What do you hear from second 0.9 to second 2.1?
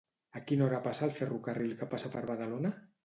el ferrocarril que